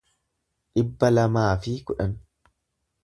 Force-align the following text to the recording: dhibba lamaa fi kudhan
dhibba 0.77 1.11
lamaa 1.17 1.53
fi 1.67 1.77
kudhan 1.91 2.17